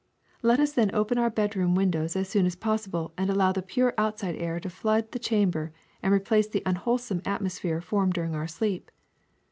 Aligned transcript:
Let 0.41 0.59
us 0.59 0.71
then 0.73 0.89
open 0.95 1.19
our 1.19 1.29
bedroom 1.29 1.75
windows 1.75 2.15
as 2.15 2.27
soon 2.27 2.47
as 2.47 2.55
pos 2.55 2.87
sible 2.87 3.11
and 3.19 3.29
allow 3.29 3.51
the 3.51 3.61
pure 3.61 3.93
outside 3.99 4.33
air 4.35 4.59
to 4.59 4.67
flood 4.67 5.11
the 5.11 5.19
cham 5.19 5.51
ber 5.51 5.73
and 6.01 6.11
replace 6.11 6.47
the 6.47 6.63
unwholesome 6.65 7.21
atmosphere 7.23 7.81
formed 7.81 8.13
during 8.13 8.33
our 8.33 8.47
sleep. 8.47 8.89